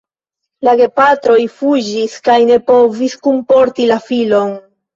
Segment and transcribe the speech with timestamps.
[0.67, 4.55] La gepatroj fuĝis kaj ne povis kunporti la filon.